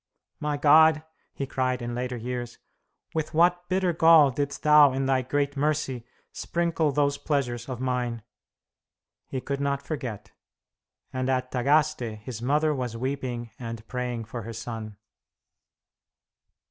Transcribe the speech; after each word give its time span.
"My 0.39 0.57
God," 0.57 1.03
he 1.31 1.45
cried 1.45 1.79
in 1.79 1.93
later 1.93 2.17
years, 2.17 2.57
"with 3.13 3.35
what 3.35 3.69
bitter 3.69 3.93
gall 3.93 4.31
didst 4.31 4.63
Thou 4.63 4.93
in 4.93 5.05
Thy 5.05 5.21
great 5.21 5.55
mercy 5.55 6.07
sprinkle 6.31 6.91
those 6.91 7.19
pleasures 7.19 7.69
of 7.69 7.79
mine!" 7.79 8.23
He 9.27 9.39
could 9.41 9.61
not 9.61 9.83
forget; 9.83 10.31
and 11.13 11.29
at 11.29 11.51
Tagaste 11.51 12.17
his 12.23 12.41
mother 12.41 12.73
was 12.73 12.97
weeping 12.97 13.51
and 13.59 13.87
praying 13.87 14.25
for 14.25 14.41
her 14.41 14.53
son. 14.53 14.97